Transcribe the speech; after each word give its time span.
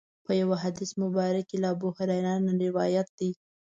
په 0.25 0.31
یو 0.41 0.49
حدیث 0.63 0.91
مبارک 1.03 1.43
کې 1.49 1.57
له 1.63 1.67
ابوهریره 1.73 2.33
نه 2.45 2.53
روایت 2.65 3.07
دی. 3.19 3.31